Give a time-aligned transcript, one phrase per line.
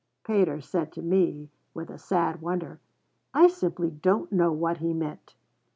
[0.23, 2.79] Pater said to me, with a sad wonder,
[3.35, 5.35] 'I simply don't know what he meant.'